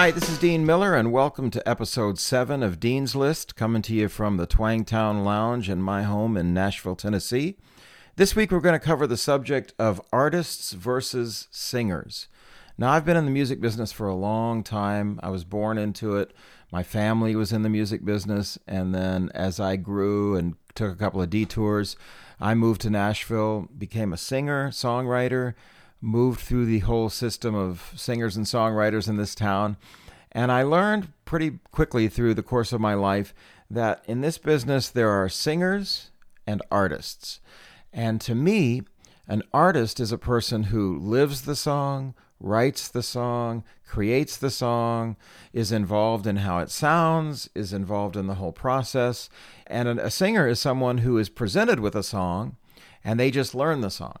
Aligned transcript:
Hi, 0.00 0.10
this 0.10 0.30
is 0.30 0.38
Dean 0.38 0.64
Miller, 0.64 0.94
and 0.94 1.12
welcome 1.12 1.50
to 1.50 1.68
episode 1.68 2.18
7 2.18 2.62
of 2.62 2.80
Dean's 2.80 3.14
List, 3.14 3.54
coming 3.54 3.82
to 3.82 3.94
you 3.94 4.08
from 4.08 4.38
the 4.38 4.46
Twangtown 4.46 5.24
Lounge 5.24 5.68
in 5.68 5.82
my 5.82 6.04
home 6.04 6.38
in 6.38 6.54
Nashville, 6.54 6.96
Tennessee. 6.96 7.58
This 8.16 8.34
week 8.34 8.50
we're 8.50 8.60
going 8.60 8.72
to 8.72 8.78
cover 8.78 9.06
the 9.06 9.18
subject 9.18 9.74
of 9.78 10.00
artists 10.10 10.72
versus 10.72 11.48
singers. 11.50 12.28
Now, 12.78 12.92
I've 12.92 13.04
been 13.04 13.18
in 13.18 13.26
the 13.26 13.30
music 13.30 13.60
business 13.60 13.92
for 13.92 14.08
a 14.08 14.14
long 14.14 14.62
time. 14.62 15.20
I 15.22 15.28
was 15.28 15.44
born 15.44 15.76
into 15.76 16.16
it. 16.16 16.32
My 16.72 16.82
family 16.82 17.36
was 17.36 17.52
in 17.52 17.60
the 17.60 17.68
music 17.68 18.02
business, 18.02 18.58
and 18.66 18.94
then 18.94 19.30
as 19.34 19.60
I 19.60 19.76
grew 19.76 20.34
and 20.34 20.54
took 20.74 20.90
a 20.90 20.98
couple 20.98 21.20
of 21.20 21.28
detours, 21.28 21.94
I 22.40 22.54
moved 22.54 22.80
to 22.80 22.90
Nashville, 22.90 23.68
became 23.76 24.14
a 24.14 24.16
singer, 24.16 24.70
songwriter, 24.70 25.52
moved 26.00 26.40
through 26.40 26.66
the 26.66 26.80
whole 26.80 27.10
system 27.10 27.54
of 27.54 27.92
singers 27.96 28.36
and 28.36 28.46
songwriters 28.46 29.08
in 29.08 29.16
this 29.16 29.34
town. 29.34 29.76
And 30.32 30.50
I 30.52 30.62
learned 30.62 31.12
pretty 31.24 31.58
quickly 31.70 32.08
through 32.08 32.34
the 32.34 32.42
course 32.42 32.72
of 32.72 32.80
my 32.80 32.94
life 32.94 33.34
that 33.70 34.04
in 34.06 34.20
this 34.20 34.38
business 34.38 34.88
there 34.88 35.10
are 35.10 35.28
singers 35.28 36.10
and 36.46 36.62
artists. 36.70 37.40
And 37.92 38.20
to 38.22 38.34
me, 38.34 38.82
an 39.26 39.42
artist 39.52 40.00
is 40.00 40.12
a 40.12 40.18
person 40.18 40.64
who 40.64 40.98
lives 40.98 41.42
the 41.42 41.56
song, 41.56 42.14
writes 42.40 42.88
the 42.88 43.02
song, 43.02 43.64
creates 43.86 44.36
the 44.36 44.50
song, 44.50 45.16
is 45.52 45.72
involved 45.72 46.26
in 46.26 46.36
how 46.36 46.58
it 46.58 46.70
sounds, 46.70 47.50
is 47.54 47.72
involved 47.72 48.16
in 48.16 48.26
the 48.26 48.34
whole 48.34 48.52
process. 48.52 49.28
And 49.66 49.88
a 49.88 50.10
singer 50.10 50.48
is 50.48 50.58
someone 50.58 50.98
who 50.98 51.18
is 51.18 51.28
presented 51.28 51.80
with 51.80 51.94
a 51.94 52.02
song 52.02 52.56
and 53.04 53.18
they 53.18 53.30
just 53.30 53.54
learn 53.54 53.80
the 53.80 53.90
song. 53.90 54.18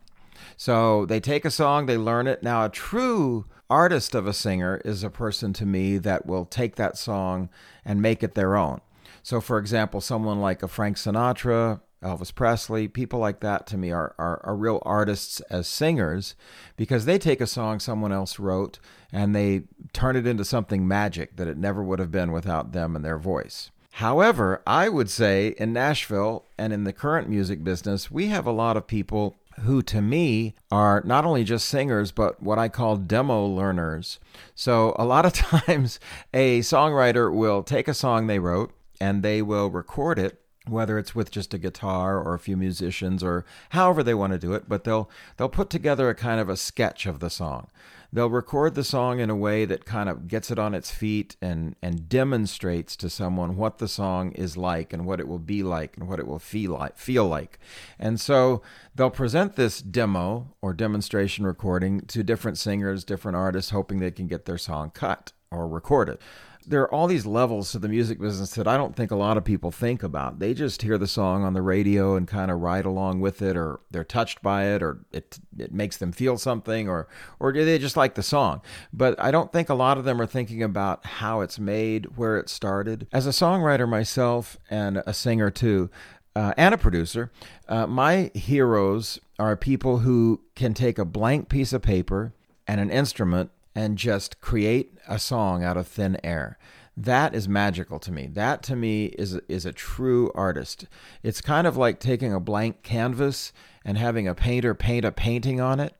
So 0.56 1.06
they 1.06 1.20
take 1.20 1.44
a 1.44 1.50
song, 1.50 1.86
they 1.86 1.96
learn 1.96 2.26
it. 2.26 2.42
Now, 2.42 2.64
a 2.64 2.68
true 2.68 3.46
artist 3.68 4.14
of 4.14 4.26
a 4.26 4.32
singer 4.32 4.80
is 4.84 5.04
a 5.04 5.10
person 5.10 5.52
to 5.54 5.66
me 5.66 5.96
that 5.98 6.26
will 6.26 6.44
take 6.44 6.76
that 6.76 6.98
song 6.98 7.48
and 7.84 8.02
make 8.02 8.22
it 8.22 8.34
their 8.34 8.56
own. 8.56 8.80
So, 9.22 9.40
for 9.40 9.58
example, 9.58 10.00
someone 10.00 10.40
like 10.40 10.62
a 10.62 10.68
Frank 10.68 10.96
Sinatra, 10.96 11.80
Elvis 12.02 12.34
Presley, 12.34 12.88
people 12.88 13.18
like 13.18 13.40
that 13.40 13.66
to 13.68 13.76
me 13.76 13.90
are, 13.90 14.14
are, 14.18 14.40
are, 14.44 14.56
real 14.56 14.82
artists 14.86 15.40
as 15.50 15.68
singers 15.68 16.34
because 16.76 17.04
they 17.04 17.18
take 17.18 17.42
a 17.42 17.46
song 17.46 17.78
someone 17.78 18.10
else 18.10 18.38
wrote 18.38 18.78
and 19.12 19.36
they 19.36 19.64
turn 19.92 20.16
it 20.16 20.26
into 20.26 20.44
something 20.44 20.88
magic 20.88 21.36
that 21.36 21.46
it 21.46 21.58
never 21.58 21.82
would 21.82 21.98
have 21.98 22.10
been 22.10 22.32
without 22.32 22.72
them 22.72 22.96
and 22.96 23.04
their 23.04 23.18
voice. 23.18 23.70
However, 23.94 24.62
I 24.66 24.88
would 24.88 25.10
say 25.10 25.48
in 25.58 25.74
Nashville 25.74 26.46
and 26.56 26.72
in 26.72 26.84
the 26.84 26.92
current 26.92 27.28
music 27.28 27.62
business, 27.62 28.10
we 28.10 28.28
have 28.28 28.46
a 28.46 28.52
lot 28.52 28.78
of 28.78 28.86
people 28.86 29.36
who 29.60 29.82
to 29.82 30.00
me 30.00 30.54
are 30.70 31.02
not 31.04 31.24
only 31.24 31.44
just 31.44 31.68
singers, 31.68 32.12
but 32.12 32.42
what 32.42 32.58
I 32.58 32.68
call 32.68 32.96
demo 32.96 33.46
learners. 33.46 34.18
So 34.54 34.94
a 34.98 35.04
lot 35.04 35.26
of 35.26 35.32
times 35.66 36.00
a 36.32 36.60
songwriter 36.60 37.32
will 37.32 37.62
take 37.62 37.88
a 37.88 37.94
song 37.94 38.26
they 38.26 38.38
wrote 38.38 38.72
and 39.00 39.22
they 39.22 39.42
will 39.42 39.70
record 39.70 40.18
it 40.18 40.40
whether 40.66 40.98
it's 40.98 41.14
with 41.14 41.30
just 41.30 41.54
a 41.54 41.58
guitar 41.58 42.20
or 42.20 42.34
a 42.34 42.38
few 42.38 42.56
musicians 42.56 43.22
or 43.22 43.44
however 43.70 44.02
they 44.02 44.14
want 44.14 44.32
to 44.32 44.38
do 44.38 44.52
it 44.52 44.68
but 44.68 44.84
they'll 44.84 45.10
they'll 45.36 45.48
put 45.48 45.70
together 45.70 46.08
a 46.08 46.14
kind 46.14 46.38
of 46.38 46.48
a 46.48 46.56
sketch 46.56 47.06
of 47.06 47.18
the 47.18 47.30
song 47.30 47.68
they'll 48.12 48.30
record 48.30 48.74
the 48.74 48.84
song 48.84 49.20
in 49.20 49.30
a 49.30 49.36
way 49.36 49.64
that 49.64 49.84
kind 49.84 50.08
of 50.08 50.28
gets 50.28 50.50
it 50.50 50.58
on 50.58 50.74
its 50.74 50.90
feet 50.90 51.36
and 51.40 51.76
and 51.82 52.08
demonstrates 52.08 52.96
to 52.96 53.08
someone 53.10 53.56
what 53.56 53.78
the 53.78 53.88
song 53.88 54.32
is 54.32 54.56
like 54.56 54.92
and 54.92 55.06
what 55.06 55.20
it 55.20 55.28
will 55.28 55.38
be 55.38 55.62
like 55.62 55.96
and 55.96 56.08
what 56.08 56.18
it 56.18 56.26
will 56.26 56.38
feel 56.38 56.72
like 56.72 56.96
feel 56.96 57.26
like. 57.26 57.58
And 57.98 58.20
so 58.20 58.62
they'll 58.94 59.10
present 59.10 59.56
this 59.56 59.80
demo 59.80 60.54
or 60.60 60.72
demonstration 60.72 61.46
recording 61.46 62.00
to 62.02 62.22
different 62.22 62.58
singers, 62.58 63.04
different 63.04 63.36
artists 63.36 63.70
hoping 63.70 63.98
they 63.98 64.10
can 64.10 64.26
get 64.26 64.44
their 64.44 64.58
song 64.58 64.90
cut 64.90 65.32
or 65.50 65.68
recorded 65.68 66.18
there 66.66 66.82
are 66.82 66.94
all 66.94 67.06
these 67.06 67.26
levels 67.26 67.72
to 67.72 67.78
the 67.78 67.88
music 67.88 68.20
business 68.20 68.54
that 68.54 68.68
I 68.68 68.76
don't 68.76 68.94
think 68.94 69.10
a 69.10 69.16
lot 69.16 69.36
of 69.36 69.44
people 69.44 69.70
think 69.70 70.02
about. 70.02 70.38
They 70.38 70.54
just 70.54 70.82
hear 70.82 70.98
the 70.98 71.06
song 71.06 71.44
on 71.44 71.54
the 71.54 71.62
radio 71.62 72.16
and 72.16 72.28
kind 72.28 72.50
of 72.50 72.60
ride 72.60 72.84
along 72.84 73.20
with 73.20 73.42
it, 73.42 73.56
or 73.56 73.80
they're 73.90 74.04
touched 74.04 74.42
by 74.42 74.66
it, 74.66 74.82
or 74.82 75.04
it 75.12 75.38
it 75.58 75.72
makes 75.72 75.96
them 75.96 76.12
feel 76.12 76.38
something, 76.38 76.88
or 76.88 77.08
or 77.38 77.52
they 77.52 77.78
just 77.78 77.96
like 77.96 78.14
the 78.14 78.22
song. 78.22 78.60
But 78.92 79.18
I 79.20 79.30
don't 79.30 79.52
think 79.52 79.68
a 79.68 79.74
lot 79.74 79.98
of 79.98 80.04
them 80.04 80.20
are 80.20 80.26
thinking 80.26 80.62
about 80.62 81.04
how 81.04 81.40
it's 81.40 81.58
made, 81.58 82.16
where 82.16 82.38
it 82.38 82.48
started. 82.48 83.06
As 83.12 83.26
a 83.26 83.30
songwriter 83.30 83.88
myself 83.88 84.58
and 84.68 85.02
a 85.06 85.14
singer 85.14 85.50
too, 85.50 85.90
uh, 86.36 86.54
and 86.56 86.74
a 86.74 86.78
producer, 86.78 87.32
uh, 87.68 87.86
my 87.86 88.30
heroes 88.34 89.18
are 89.38 89.56
people 89.56 89.98
who 89.98 90.40
can 90.54 90.74
take 90.74 90.98
a 90.98 91.04
blank 91.04 91.48
piece 91.48 91.72
of 91.72 91.82
paper 91.82 92.32
and 92.66 92.80
an 92.80 92.90
instrument 92.90 93.50
and 93.74 93.96
just 93.98 94.40
create 94.40 94.98
a 95.08 95.18
song 95.18 95.62
out 95.62 95.76
of 95.76 95.86
thin 95.86 96.18
air. 96.24 96.58
That 96.96 97.34
is 97.34 97.48
magical 97.48 97.98
to 98.00 98.12
me. 98.12 98.26
That 98.26 98.62
to 98.64 98.76
me 98.76 99.06
is 99.06 99.36
is 99.48 99.64
a 99.64 99.72
true 99.72 100.30
artist. 100.34 100.86
It's 101.22 101.40
kind 101.40 101.66
of 101.66 101.76
like 101.76 101.98
taking 101.98 102.32
a 102.32 102.40
blank 102.40 102.82
canvas 102.82 103.52
and 103.84 103.96
having 103.96 104.28
a 104.28 104.34
painter 104.34 104.74
paint 104.74 105.04
a 105.04 105.12
painting 105.12 105.60
on 105.60 105.80
it. 105.80 105.94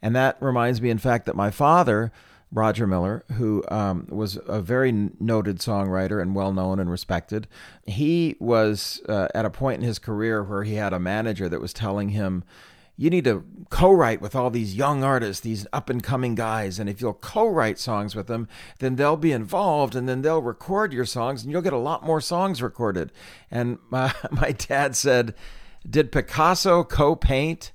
And 0.00 0.14
that 0.16 0.36
reminds 0.40 0.80
me, 0.80 0.90
in 0.90 0.98
fact, 0.98 1.26
that 1.26 1.34
my 1.36 1.50
father, 1.50 2.12
Roger 2.52 2.86
Miller, 2.86 3.24
who 3.32 3.64
um, 3.68 4.06
was 4.08 4.38
a 4.46 4.60
very 4.62 4.92
noted 4.92 5.58
songwriter 5.58 6.22
and 6.22 6.34
well 6.34 6.52
known 6.52 6.78
and 6.78 6.90
respected, 6.90 7.48
he 7.84 8.36
was 8.38 9.02
uh, 9.08 9.28
at 9.34 9.44
a 9.44 9.50
point 9.50 9.82
in 9.82 9.86
his 9.86 9.98
career 9.98 10.42
where 10.42 10.62
he 10.62 10.74
had 10.76 10.92
a 10.92 11.00
manager 11.00 11.48
that 11.48 11.60
was 11.60 11.72
telling 11.72 12.10
him, 12.10 12.44
you 12.98 13.10
need 13.10 13.24
to 13.24 13.44
co-write 13.70 14.20
with 14.20 14.34
all 14.34 14.50
these 14.50 14.74
young 14.74 15.04
artists, 15.04 15.40
these 15.40 15.68
up 15.72 15.88
and 15.88 16.02
coming 16.02 16.34
guys, 16.34 16.80
and 16.80 16.90
if 16.90 17.00
you'll 17.00 17.14
co-write 17.14 17.78
songs 17.78 18.16
with 18.16 18.26
them, 18.26 18.48
then 18.80 18.96
they'll 18.96 19.16
be 19.16 19.30
involved, 19.30 19.94
and 19.94 20.08
then 20.08 20.22
they'll 20.22 20.42
record 20.42 20.92
your 20.92 21.04
songs, 21.04 21.44
and 21.44 21.52
you'll 21.52 21.62
get 21.62 21.72
a 21.72 21.78
lot 21.78 22.04
more 22.04 22.20
songs 22.20 22.60
recorded. 22.60 23.12
And 23.52 23.78
my 23.88 24.12
my 24.32 24.50
dad 24.50 24.96
said, 24.96 25.34
"Did 25.88 26.10
Picasso 26.10 26.82
co-paint?" 26.82 27.70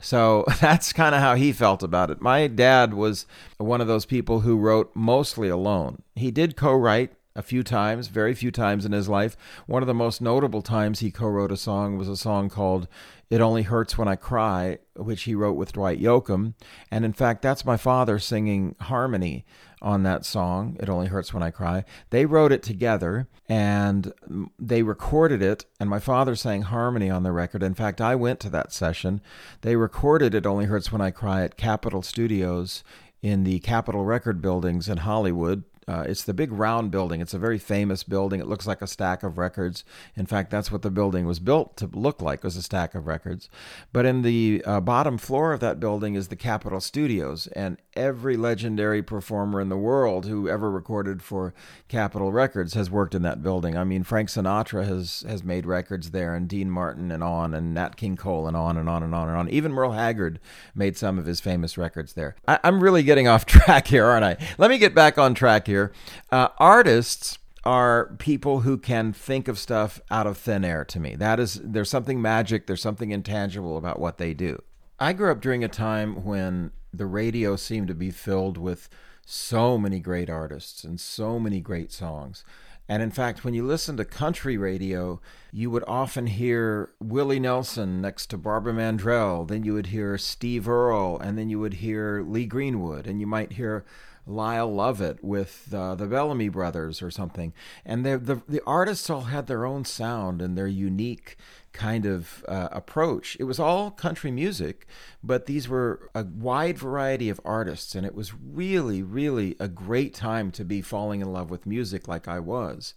So 0.00 0.44
that's 0.60 0.92
kind 0.92 1.14
of 1.14 1.20
how 1.20 1.36
he 1.36 1.52
felt 1.52 1.84
about 1.84 2.10
it. 2.10 2.20
My 2.20 2.48
dad 2.48 2.92
was 2.92 3.24
one 3.58 3.80
of 3.80 3.86
those 3.86 4.04
people 4.04 4.40
who 4.40 4.58
wrote 4.58 4.90
mostly 4.94 5.48
alone. 5.48 6.02
He 6.16 6.32
did 6.32 6.56
co-write 6.56 7.12
a 7.36 7.42
few 7.42 7.62
times, 7.62 8.08
very 8.08 8.34
few 8.34 8.50
times 8.50 8.84
in 8.84 8.92
his 8.92 9.08
life. 9.08 9.36
One 9.66 9.82
of 9.82 9.86
the 9.86 9.94
most 9.94 10.20
notable 10.20 10.62
times 10.62 11.00
he 11.00 11.10
co 11.10 11.26
wrote 11.28 11.52
a 11.52 11.56
song 11.56 11.98
was 11.98 12.08
a 12.08 12.16
song 12.16 12.48
called 12.48 12.88
It 13.30 13.40
Only 13.40 13.62
Hurts 13.62 13.98
When 13.98 14.08
I 14.08 14.16
Cry, 14.16 14.78
which 14.94 15.24
he 15.24 15.34
wrote 15.34 15.52
with 15.52 15.74
Dwight 15.74 16.00
Yoakam. 16.00 16.54
And 16.90 17.04
in 17.04 17.12
fact, 17.12 17.42
that's 17.42 17.64
my 17.64 17.76
father 17.76 18.18
singing 18.18 18.74
harmony 18.80 19.44
on 19.82 20.02
that 20.02 20.24
song, 20.24 20.76
It 20.80 20.88
Only 20.88 21.08
Hurts 21.08 21.34
When 21.34 21.42
I 21.42 21.50
Cry. 21.50 21.84
They 22.08 22.24
wrote 22.24 22.52
it 22.52 22.62
together 22.62 23.28
and 23.48 24.12
they 24.58 24.82
recorded 24.82 25.42
it, 25.42 25.66
and 25.78 25.90
my 25.90 25.98
father 25.98 26.34
sang 26.34 26.62
harmony 26.62 27.10
on 27.10 27.22
the 27.22 27.32
record. 27.32 27.62
In 27.62 27.74
fact, 27.74 28.00
I 28.00 28.14
went 28.14 28.40
to 28.40 28.50
that 28.50 28.72
session. 28.72 29.20
They 29.60 29.76
recorded 29.76 30.34
It 30.34 30.46
Only 30.46 30.64
Hurts 30.64 30.90
When 30.90 31.02
I 31.02 31.10
Cry 31.10 31.44
at 31.44 31.58
Capitol 31.58 32.00
Studios 32.02 32.82
in 33.20 33.44
the 33.44 33.58
Capitol 33.58 34.04
Record 34.04 34.40
buildings 34.40 34.88
in 34.88 34.98
Hollywood, 34.98 35.64
uh, 35.88 36.04
it's 36.06 36.24
the 36.24 36.34
big 36.34 36.50
round 36.50 36.90
building. 36.90 37.20
It's 37.20 37.34
a 37.34 37.38
very 37.38 37.58
famous 37.58 38.02
building. 38.02 38.40
It 38.40 38.48
looks 38.48 38.66
like 38.66 38.82
a 38.82 38.88
stack 38.88 39.22
of 39.22 39.38
records. 39.38 39.84
In 40.16 40.26
fact, 40.26 40.50
that's 40.50 40.72
what 40.72 40.82
the 40.82 40.90
building 40.90 41.26
was 41.26 41.38
built 41.38 41.76
to 41.76 41.86
look 41.92 42.20
like 42.20 42.42
was 42.42 42.56
a 42.56 42.62
stack 42.62 42.94
of 42.94 43.06
records. 43.06 43.48
But 43.92 44.04
in 44.04 44.22
the 44.22 44.62
uh, 44.66 44.80
bottom 44.80 45.16
floor 45.16 45.52
of 45.52 45.60
that 45.60 45.78
building 45.78 46.14
is 46.14 46.28
the 46.28 46.36
Capitol 46.36 46.80
Studios, 46.80 47.46
and 47.48 47.78
every 47.96 48.36
legendary 48.36 49.02
performer 49.02 49.60
in 49.60 49.68
the 49.68 49.76
world 49.76 50.26
who 50.26 50.48
ever 50.48 50.70
recorded 50.70 51.22
for 51.22 51.54
Capitol 51.88 52.32
Records 52.32 52.74
has 52.74 52.90
worked 52.90 53.14
in 53.14 53.22
that 53.22 53.42
building. 53.42 53.76
I 53.76 53.84
mean, 53.84 54.02
Frank 54.02 54.28
Sinatra 54.28 54.86
has 54.86 55.24
has 55.28 55.44
made 55.44 55.66
records 55.66 56.10
there, 56.10 56.34
and 56.34 56.48
Dean 56.48 56.70
Martin, 56.70 57.12
and 57.12 57.22
on, 57.22 57.54
and 57.54 57.72
Nat 57.72 57.96
King 57.96 58.16
Cole, 58.16 58.48
and 58.48 58.56
on 58.56 58.76
and 58.76 58.88
on 58.88 59.04
and 59.04 59.14
on 59.14 59.28
and 59.28 59.36
on. 59.36 59.48
Even 59.48 59.72
Merle 59.72 59.92
Haggard 59.92 60.40
made 60.74 60.96
some 60.96 61.18
of 61.18 61.26
his 61.26 61.40
famous 61.40 61.78
records 61.78 62.14
there. 62.14 62.34
I, 62.48 62.58
I'm 62.64 62.82
really 62.82 63.04
getting 63.04 63.28
off 63.28 63.46
track 63.46 63.86
here, 63.86 64.04
aren't 64.04 64.24
I? 64.24 64.36
Let 64.58 64.70
me 64.70 64.78
get 64.78 64.94
back 64.94 65.16
on 65.16 65.34
track 65.34 65.66
here 65.66 65.76
here. 65.76 65.92
Uh, 66.32 66.48
artists 66.58 67.38
are 67.64 68.14
people 68.18 68.60
who 68.60 68.78
can 68.78 69.12
think 69.12 69.48
of 69.48 69.58
stuff 69.58 70.00
out 70.10 70.26
of 70.26 70.38
thin 70.38 70.64
air 70.64 70.84
to 70.84 71.00
me. 71.00 71.16
That 71.16 71.38
is, 71.40 71.60
there's 71.62 71.90
something 71.90 72.22
magic, 72.22 72.66
there's 72.66 72.80
something 72.80 73.10
intangible 73.10 73.76
about 73.76 73.98
what 73.98 74.18
they 74.18 74.34
do. 74.34 74.62
I 74.98 75.12
grew 75.12 75.30
up 75.30 75.40
during 75.40 75.62
a 75.62 75.68
time 75.68 76.24
when 76.24 76.70
the 76.98 77.06
radio 77.06 77.56
seemed 77.56 77.88
to 77.88 77.94
be 77.94 78.10
filled 78.10 78.58
with 78.58 78.88
so 79.24 79.76
many 79.76 80.00
great 80.00 80.30
artists 80.30 80.84
and 80.84 81.00
so 81.00 81.38
many 81.38 81.60
great 81.60 81.92
songs. 81.92 82.44
And 82.88 83.02
in 83.02 83.10
fact, 83.10 83.44
when 83.44 83.54
you 83.54 83.66
listen 83.66 83.96
to 83.96 84.04
country 84.04 84.56
radio, 84.56 85.20
you 85.52 85.70
would 85.70 85.82
often 85.88 86.28
hear 86.28 86.90
Willie 87.00 87.40
Nelson 87.40 88.00
next 88.00 88.26
to 88.26 88.38
Barbara 88.38 88.72
Mandrell. 88.72 89.46
Then 89.46 89.64
you 89.64 89.74
would 89.74 89.88
hear 89.88 90.16
Steve 90.16 90.68
Earle, 90.68 91.18
and 91.18 91.36
then 91.36 91.50
you 91.50 91.58
would 91.58 91.74
hear 91.74 92.22
Lee 92.22 92.46
Greenwood, 92.46 93.08
and 93.08 93.20
you 93.20 93.26
might 93.26 93.54
hear 93.54 93.84
Lyle 94.26 94.72
Lovett 94.72 95.22
with 95.22 95.72
uh, 95.72 95.94
the 95.94 96.06
Bellamy 96.06 96.48
Brothers 96.48 97.00
or 97.00 97.10
something. 97.10 97.52
And 97.84 98.04
the, 98.04 98.42
the 98.48 98.62
artists 98.66 99.08
all 99.08 99.22
had 99.22 99.46
their 99.46 99.64
own 99.64 99.84
sound 99.84 100.42
and 100.42 100.58
their 100.58 100.66
unique 100.66 101.36
kind 101.72 102.06
of 102.06 102.44
uh, 102.48 102.68
approach. 102.72 103.36
It 103.38 103.44
was 103.44 103.60
all 103.60 103.90
country 103.90 104.30
music, 104.30 104.86
but 105.22 105.46
these 105.46 105.68
were 105.68 106.10
a 106.14 106.24
wide 106.24 106.78
variety 106.78 107.28
of 107.28 107.40
artists, 107.44 107.94
and 107.94 108.06
it 108.06 108.14
was 108.14 108.32
really, 108.34 109.02
really 109.02 109.56
a 109.60 109.68
great 109.68 110.14
time 110.14 110.50
to 110.52 110.64
be 110.64 110.80
falling 110.80 111.20
in 111.20 111.32
love 111.32 111.50
with 111.50 111.66
music 111.66 112.08
like 112.08 112.26
I 112.26 112.40
was. 112.40 112.94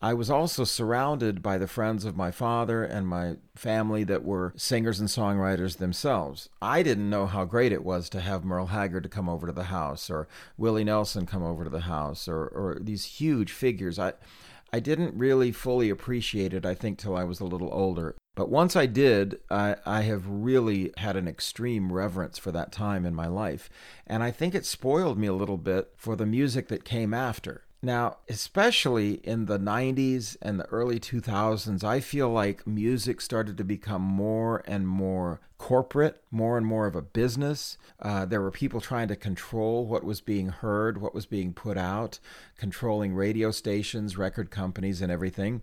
I 0.00 0.14
was 0.14 0.30
also 0.30 0.62
surrounded 0.62 1.42
by 1.42 1.58
the 1.58 1.66
friends 1.66 2.04
of 2.04 2.16
my 2.16 2.30
father 2.30 2.84
and 2.84 3.08
my 3.08 3.36
family 3.56 4.04
that 4.04 4.24
were 4.24 4.52
singers 4.56 5.00
and 5.00 5.08
songwriters 5.08 5.78
themselves. 5.78 6.48
I 6.62 6.84
didn't 6.84 7.10
know 7.10 7.26
how 7.26 7.44
great 7.44 7.72
it 7.72 7.84
was 7.84 8.08
to 8.10 8.20
have 8.20 8.44
Merle 8.44 8.66
Haggard 8.66 9.02
to 9.02 9.08
come 9.08 9.28
over 9.28 9.48
to 9.48 9.52
the 9.52 9.64
house 9.64 10.08
or 10.08 10.28
Willie 10.56 10.84
Nelson 10.84 11.26
come 11.26 11.42
over 11.42 11.64
to 11.64 11.70
the 11.70 11.80
house 11.80 12.28
or, 12.28 12.46
or 12.46 12.78
these 12.80 13.04
huge 13.04 13.50
figures. 13.50 13.98
I 13.98 14.12
I 14.70 14.80
didn't 14.80 15.16
really 15.16 15.50
fully 15.50 15.88
appreciate 15.88 16.52
it, 16.52 16.66
I 16.66 16.74
think, 16.74 16.98
till 16.98 17.16
I 17.16 17.24
was 17.24 17.40
a 17.40 17.46
little 17.46 17.70
older. 17.72 18.14
But 18.34 18.50
once 18.50 18.76
I 18.76 18.86
did, 18.86 19.40
I, 19.50 19.76
I, 19.86 20.02
have 20.02 20.28
really 20.28 20.92
had 20.98 21.16
an 21.16 21.26
extreme 21.26 21.90
reverence 21.90 22.38
for 22.38 22.52
that 22.52 22.70
time 22.70 23.06
in 23.06 23.14
my 23.14 23.26
life. 23.26 23.70
And 24.06 24.22
I 24.22 24.30
think 24.30 24.54
it 24.54 24.66
spoiled 24.66 25.18
me 25.18 25.26
a 25.26 25.32
little 25.32 25.56
bit 25.56 25.92
for 25.96 26.16
the 26.16 26.26
music 26.26 26.68
that 26.68 26.84
came 26.84 27.14
after. 27.14 27.64
Now, 27.80 28.16
especially 28.28 29.14
in 29.24 29.46
the 29.46 29.58
90s 29.58 30.36
and 30.42 30.58
the 30.58 30.66
early 30.66 30.98
2000s, 30.98 31.84
I 31.84 32.00
feel 32.00 32.28
like 32.28 32.66
music 32.66 33.20
started 33.20 33.56
to 33.56 33.64
become 33.64 34.02
more 34.02 34.64
and 34.66 34.88
more 34.88 35.40
corporate, 35.58 36.20
more 36.32 36.56
and 36.56 36.66
more 36.66 36.86
of 36.86 36.96
a 36.96 37.02
business. 37.02 37.78
Uh, 38.00 38.24
there 38.24 38.40
were 38.40 38.50
people 38.50 38.80
trying 38.80 39.06
to 39.08 39.16
control 39.16 39.86
what 39.86 40.02
was 40.02 40.20
being 40.20 40.48
heard, 40.48 41.00
what 41.00 41.14
was 41.14 41.26
being 41.26 41.52
put 41.52 41.76
out, 41.76 42.18
controlling 42.56 43.14
radio 43.14 43.52
stations, 43.52 44.18
record 44.18 44.50
companies, 44.50 45.00
and 45.00 45.12
everything. 45.12 45.62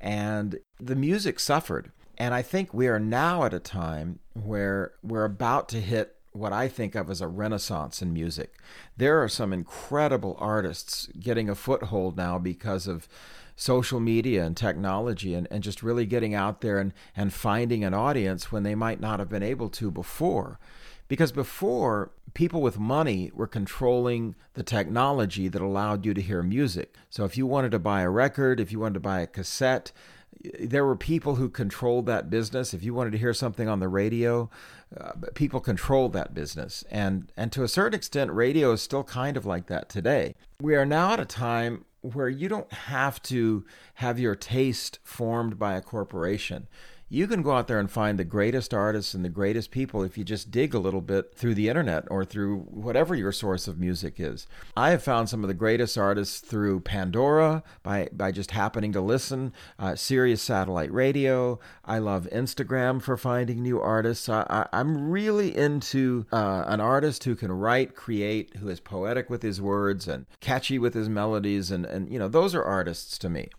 And 0.00 0.58
the 0.78 0.96
music 0.96 1.40
suffered. 1.40 1.92
And 2.18 2.34
I 2.34 2.42
think 2.42 2.74
we 2.74 2.88
are 2.88 3.00
now 3.00 3.44
at 3.44 3.54
a 3.54 3.58
time 3.58 4.18
where 4.34 4.92
we're 5.02 5.24
about 5.24 5.68
to 5.70 5.80
hit 5.80 6.13
what 6.34 6.52
I 6.52 6.66
think 6.66 6.96
of 6.96 7.08
as 7.08 7.20
a 7.20 7.28
renaissance 7.28 8.02
in 8.02 8.12
music. 8.12 8.58
There 8.96 9.22
are 9.22 9.28
some 9.28 9.52
incredible 9.52 10.36
artists 10.40 11.08
getting 11.18 11.48
a 11.48 11.54
foothold 11.54 12.16
now 12.16 12.40
because 12.40 12.88
of 12.88 13.08
social 13.54 14.00
media 14.00 14.44
and 14.44 14.56
technology 14.56 15.32
and, 15.32 15.46
and 15.48 15.62
just 15.62 15.80
really 15.80 16.04
getting 16.04 16.34
out 16.34 16.60
there 16.60 16.80
and, 16.80 16.92
and 17.16 17.32
finding 17.32 17.84
an 17.84 17.94
audience 17.94 18.50
when 18.50 18.64
they 18.64 18.74
might 18.74 19.00
not 19.00 19.20
have 19.20 19.28
been 19.28 19.44
able 19.44 19.68
to 19.68 19.92
before. 19.92 20.58
Because 21.06 21.30
before, 21.30 22.10
people 22.34 22.60
with 22.60 22.80
money 22.80 23.30
were 23.32 23.46
controlling 23.46 24.34
the 24.54 24.64
technology 24.64 25.46
that 25.46 25.62
allowed 25.62 26.04
you 26.04 26.14
to 26.14 26.20
hear 26.20 26.42
music. 26.42 26.96
So 27.10 27.24
if 27.24 27.36
you 27.36 27.46
wanted 27.46 27.70
to 27.70 27.78
buy 27.78 28.00
a 28.00 28.10
record, 28.10 28.58
if 28.58 28.72
you 28.72 28.80
wanted 28.80 28.94
to 28.94 29.00
buy 29.00 29.20
a 29.20 29.28
cassette, 29.28 29.92
there 30.58 30.84
were 30.84 30.96
people 30.96 31.36
who 31.36 31.48
controlled 31.48 32.06
that 32.06 32.28
business. 32.28 32.74
If 32.74 32.82
you 32.82 32.92
wanted 32.92 33.12
to 33.12 33.18
hear 33.18 33.32
something 33.32 33.68
on 33.68 33.80
the 33.80 33.88
radio, 33.88 34.50
uh, 35.00 35.12
people 35.34 35.60
controlled 35.60 36.12
that 36.12 36.34
business, 36.34 36.84
and 36.90 37.32
and 37.36 37.52
to 37.52 37.62
a 37.62 37.68
certain 37.68 37.96
extent, 37.96 38.30
radio 38.32 38.72
is 38.72 38.82
still 38.82 39.04
kind 39.04 39.36
of 39.36 39.46
like 39.46 39.66
that 39.66 39.88
today. 39.88 40.34
We 40.60 40.74
are 40.76 40.86
now 40.86 41.12
at 41.12 41.20
a 41.20 41.24
time 41.24 41.84
where 42.00 42.28
you 42.28 42.48
don't 42.48 42.72
have 42.72 43.22
to 43.22 43.64
have 43.94 44.18
your 44.18 44.34
taste 44.34 44.98
formed 45.04 45.58
by 45.58 45.74
a 45.74 45.80
corporation 45.80 46.68
you 47.14 47.28
can 47.28 47.42
go 47.42 47.52
out 47.52 47.68
there 47.68 47.78
and 47.78 47.88
find 47.88 48.18
the 48.18 48.24
greatest 48.24 48.74
artists 48.74 49.14
and 49.14 49.24
the 49.24 49.28
greatest 49.28 49.70
people 49.70 50.02
if 50.02 50.18
you 50.18 50.24
just 50.24 50.50
dig 50.50 50.74
a 50.74 50.78
little 50.80 51.00
bit 51.00 51.32
through 51.32 51.54
the 51.54 51.68
internet 51.68 52.04
or 52.10 52.24
through 52.24 52.58
whatever 52.62 53.14
your 53.14 53.30
source 53.30 53.68
of 53.68 53.78
music 53.78 54.18
is. 54.18 54.48
I 54.76 54.90
have 54.90 55.02
found 55.02 55.28
some 55.28 55.44
of 55.44 55.48
the 55.48 55.54
greatest 55.54 55.96
artists 55.96 56.40
through 56.40 56.80
Pandora 56.80 57.62
by, 57.84 58.08
by 58.12 58.32
just 58.32 58.50
happening 58.50 58.92
to 58.92 59.00
listen, 59.00 59.52
uh, 59.78 59.94
Sirius 59.94 60.42
Satellite 60.42 60.92
Radio. 60.92 61.60
I 61.84 61.98
love 61.98 62.26
Instagram 62.32 63.00
for 63.00 63.16
finding 63.16 63.62
new 63.62 63.80
artists. 63.80 64.28
I, 64.28 64.66
am 64.72 65.08
really 65.08 65.56
into 65.56 66.26
uh, 66.32 66.64
an 66.66 66.80
artist 66.80 67.22
who 67.22 67.36
can 67.36 67.52
write, 67.52 67.94
create, 67.94 68.56
who 68.56 68.68
is 68.68 68.80
poetic 68.80 69.30
with 69.30 69.42
his 69.42 69.60
words 69.60 70.08
and 70.08 70.26
catchy 70.40 70.80
with 70.80 70.94
his 70.94 71.08
melodies. 71.08 71.70
And, 71.70 71.86
and 71.86 72.12
you 72.12 72.18
know, 72.18 72.28
those 72.28 72.56
are 72.56 72.64
artists 72.64 73.18
to 73.18 73.30
me. 73.30 73.50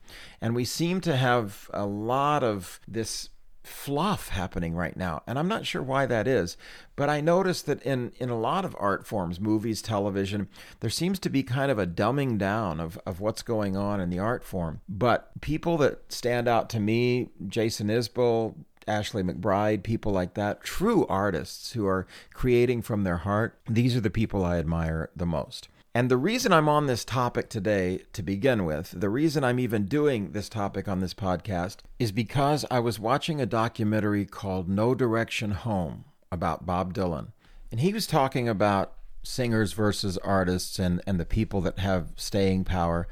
And 0.41 0.55
we 0.55 0.65
seem 0.65 0.99
to 1.01 1.15
have 1.15 1.69
a 1.73 1.85
lot 1.85 2.43
of 2.43 2.81
this 2.85 3.29
fluff 3.65 4.29
happening 4.29 4.75
right 4.75 4.95
now. 4.95 5.23
And 5.27 5.37
I'm 5.37 5.47
not 5.47 5.65
sure 5.65 5.81
why 5.81 6.05
that 6.05 6.27
is, 6.27 6.57
but 6.95 7.09
I 7.09 7.21
noticed 7.21 7.65
that 7.65 7.81
in, 7.83 8.11
in 8.17 8.29
a 8.29 8.39
lot 8.39 8.65
of 8.65 8.75
art 8.79 9.05
forms, 9.05 9.39
movies, 9.39 9.81
television, 9.81 10.47
there 10.79 10.89
seems 10.89 11.19
to 11.19 11.29
be 11.29 11.43
kind 11.43 11.71
of 11.71 11.79
a 11.79 11.87
dumbing 11.87 12.37
down 12.37 12.79
of, 12.79 12.99
of 13.05 13.19
what's 13.19 13.41
going 13.41 13.75
on 13.75 13.99
in 13.99 14.09
the 14.09 14.19
art 14.19 14.43
form. 14.43 14.81
But 14.87 15.29
people 15.41 15.77
that 15.77 16.11
stand 16.11 16.47
out 16.47 16.69
to 16.71 16.79
me, 16.79 17.29
Jason 17.47 17.87
Isbell, 17.87 18.55
Ashley 18.87 19.23
McBryde, 19.23 19.83
people 19.83 20.11
like 20.11 20.35
that, 20.35 20.63
true 20.63 21.05
artists 21.07 21.73
who 21.73 21.87
are 21.87 22.07
creating 22.33 22.81
from 22.81 23.03
their 23.03 23.17
heart, 23.17 23.57
these 23.67 23.95
are 23.95 24.01
the 24.01 24.09
people 24.09 24.45
I 24.45 24.57
admire 24.59 25.09
the 25.15 25.25
most. 25.25 25.67
And 25.95 26.11
the 26.11 26.17
reason 26.17 26.51
I'm 26.51 26.67
on 26.67 26.87
this 26.87 27.05
topic 27.05 27.47
today 27.47 28.01
to 28.11 28.21
begin 28.21 28.65
with, 28.65 28.91
the 28.91 29.09
reason 29.09 29.45
I'm 29.45 29.59
even 29.59 29.85
doing 29.85 30.33
this 30.33 30.49
topic 30.49 30.89
on 30.89 30.99
this 30.99 31.13
podcast, 31.13 31.77
is 31.99 32.11
because 32.11 32.65
I 32.69 32.79
was 32.79 32.99
watching 32.99 33.39
a 33.39 33.45
documentary 33.45 34.25
called 34.25 34.67
No 34.67 34.93
Direction 34.93 35.51
Home 35.51 36.03
about 36.29 36.65
Bob 36.65 36.93
Dylan. 36.93 37.27
And 37.71 37.79
he 37.79 37.93
was 37.93 38.07
talking 38.07 38.49
about 38.49 38.91
singers 39.23 39.71
versus 39.71 40.17
artists 40.17 40.79
and, 40.79 41.01
and 41.07 41.17
the 41.17 41.25
people 41.25 41.61
that 41.61 41.79
have 41.79 42.09
staying 42.17 42.65
power. 42.65 43.07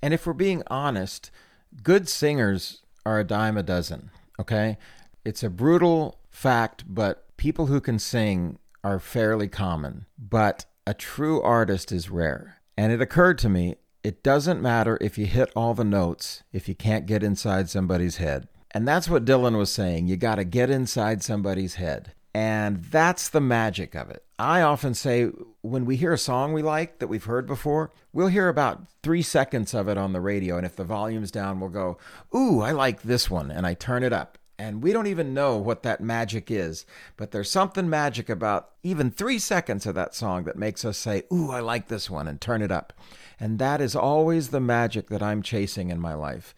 And 0.00 0.14
if 0.14 0.28
we're 0.28 0.32
being 0.32 0.62
honest, 0.68 1.32
good 1.82 2.08
singers 2.08 2.82
are 3.04 3.18
a 3.18 3.24
dime 3.24 3.56
a 3.56 3.64
dozen, 3.64 4.12
okay? 4.38 4.78
It's 5.24 5.42
a 5.42 5.50
brutal 5.50 6.20
fact, 6.30 6.84
but 6.86 7.36
people 7.36 7.66
who 7.66 7.80
can 7.80 7.98
sing 7.98 8.60
are 8.84 9.00
fairly 9.00 9.48
common. 9.48 10.06
But 10.16 10.66
a 10.86 10.94
true 10.94 11.42
artist 11.42 11.90
is 11.90 12.10
rare. 12.10 12.58
And 12.76 12.92
it 12.92 13.00
occurred 13.00 13.38
to 13.38 13.48
me 13.48 13.76
it 14.02 14.22
doesn't 14.22 14.62
matter 14.62 14.96
if 15.00 15.18
you 15.18 15.26
hit 15.26 15.50
all 15.56 15.74
the 15.74 15.84
notes 15.84 16.44
if 16.52 16.68
you 16.68 16.76
can't 16.76 17.06
get 17.06 17.24
inside 17.24 17.68
somebody's 17.68 18.18
head. 18.18 18.46
And 18.70 18.86
that's 18.86 19.08
what 19.08 19.24
Dylan 19.24 19.58
was 19.58 19.72
saying. 19.72 20.06
You 20.06 20.16
got 20.16 20.36
to 20.36 20.44
get 20.44 20.70
inside 20.70 21.24
somebody's 21.24 21.74
head. 21.74 22.12
And 22.32 22.84
that's 22.84 23.28
the 23.28 23.40
magic 23.40 23.96
of 23.96 24.10
it. 24.10 24.22
I 24.38 24.60
often 24.60 24.94
say 24.94 25.30
when 25.62 25.86
we 25.86 25.96
hear 25.96 26.12
a 26.12 26.18
song 26.18 26.52
we 26.52 26.62
like 26.62 26.98
that 26.98 27.08
we've 27.08 27.24
heard 27.24 27.46
before, 27.46 27.90
we'll 28.12 28.28
hear 28.28 28.48
about 28.48 28.86
three 29.02 29.22
seconds 29.22 29.74
of 29.74 29.88
it 29.88 29.98
on 29.98 30.12
the 30.12 30.20
radio. 30.20 30.56
And 30.56 30.66
if 30.66 30.76
the 30.76 30.84
volume's 30.84 31.30
down, 31.32 31.58
we'll 31.58 31.70
go, 31.70 31.98
Ooh, 32.32 32.60
I 32.60 32.70
like 32.72 33.02
this 33.02 33.28
one. 33.28 33.50
And 33.50 33.66
I 33.66 33.74
turn 33.74 34.04
it 34.04 34.12
up. 34.12 34.38
And 34.58 34.82
we 34.82 34.92
don't 34.92 35.06
even 35.06 35.34
know 35.34 35.58
what 35.58 35.82
that 35.82 36.00
magic 36.00 36.50
is, 36.50 36.86
but 37.16 37.30
there's 37.30 37.50
something 37.50 37.90
magic 37.90 38.30
about 38.30 38.70
even 38.82 39.10
three 39.10 39.38
seconds 39.38 39.84
of 39.84 39.94
that 39.96 40.14
song 40.14 40.44
that 40.44 40.56
makes 40.56 40.84
us 40.84 40.96
say, 40.96 41.24
Ooh, 41.32 41.50
I 41.50 41.60
like 41.60 41.88
this 41.88 42.08
one, 42.08 42.26
and 42.26 42.40
turn 42.40 42.62
it 42.62 42.72
up. 42.72 42.94
And 43.38 43.58
that 43.58 43.82
is 43.82 43.94
always 43.94 44.48
the 44.48 44.60
magic 44.60 45.08
that 45.08 45.22
I'm 45.22 45.42
chasing 45.42 45.90
in 45.90 46.00
my 46.00 46.14
life. 46.14 46.54